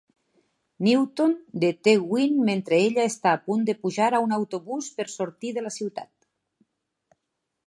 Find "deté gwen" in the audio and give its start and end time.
1.63-2.41